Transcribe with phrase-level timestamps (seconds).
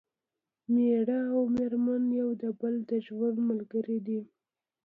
[0.73, 4.19] مېړه او مېرمن یو د بل د ژوند ملګري دي